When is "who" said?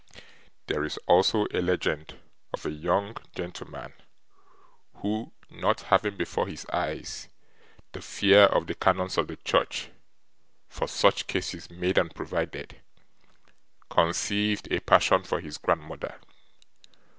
4.95-5.31